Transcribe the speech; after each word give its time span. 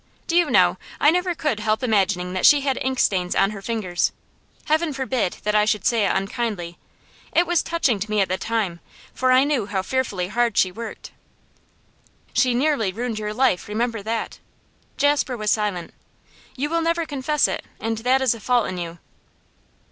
Do 0.25 0.35
you 0.35 0.49
know, 0.49 0.79
I 0.99 1.11
never 1.11 1.35
could 1.35 1.59
help 1.59 1.83
imagining 1.83 2.33
that 2.33 2.47
she 2.47 2.61
had 2.61 2.79
ink 2.81 2.97
stains 2.97 3.35
on 3.35 3.51
her 3.51 3.61
fingers. 3.61 4.11
Heaven 4.65 4.93
forbid 4.93 5.33
that 5.43 5.53
I 5.53 5.63
should 5.65 5.85
say 5.85 6.07
it 6.07 6.15
unkindly! 6.15 6.79
It 7.33 7.45
was 7.45 7.61
touching 7.61 7.99
to 7.99 8.09
me 8.09 8.19
at 8.19 8.27
the 8.27 8.39
time, 8.39 8.79
for 9.13 9.31
I 9.31 9.43
knew 9.43 9.67
how 9.67 9.83
fearfully 9.83 10.29
hard 10.29 10.57
she 10.57 10.71
worked.' 10.71 11.11
'She 12.33 12.55
nearly 12.55 12.91
ruined 12.91 13.19
your 13.19 13.31
life; 13.31 13.67
remember 13.67 14.01
that.' 14.01 14.39
Jasper 14.97 15.37
was 15.37 15.51
silent. 15.51 15.93
'You 16.55 16.71
will 16.71 16.81
never 16.81 17.05
confess 17.05 17.47
it, 17.47 17.63
and 17.79 17.99
that 17.99 18.23
is 18.23 18.33
a 18.33 18.39
fault 18.39 18.67
in 18.67 18.79
you. 18.79 18.97